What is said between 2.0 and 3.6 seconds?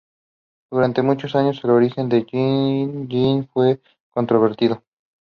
de Yin Yin